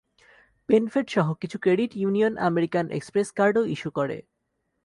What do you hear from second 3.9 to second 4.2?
করে।